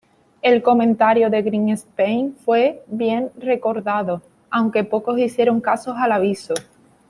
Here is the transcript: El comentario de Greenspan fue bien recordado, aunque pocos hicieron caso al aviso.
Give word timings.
El 0.41 0.63
comentario 0.63 1.29
de 1.29 1.43
Greenspan 1.43 2.33
fue 2.43 2.81
bien 2.87 3.29
recordado, 3.37 4.23
aunque 4.49 4.83
pocos 4.83 5.19
hicieron 5.19 5.61
caso 5.61 5.93
al 5.93 6.11
aviso. 6.11 6.55